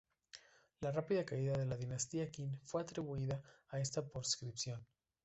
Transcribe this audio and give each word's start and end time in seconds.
La 0.79 0.91
rápida 0.91 1.23
caída 1.25 1.55
de 1.55 1.67
la 1.67 1.77
dinastía 1.77 2.31
Qin 2.31 2.59
fue 2.63 2.81
atribuida 2.81 3.39
a 3.69 3.79
esta 3.79 4.03
proscripción. 4.03 4.83